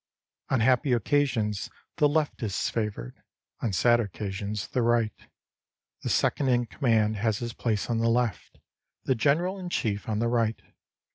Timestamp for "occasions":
0.93-1.69, 3.99-4.67